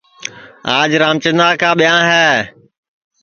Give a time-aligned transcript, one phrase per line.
[0.77, 2.29] آج رامچندا کا ٻیاں ہے